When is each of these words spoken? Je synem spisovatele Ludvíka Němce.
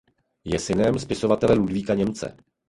Je 0.45 0.59
synem 0.59 0.99
spisovatele 0.99 1.53
Ludvíka 1.55 1.93
Němce. 1.93 2.37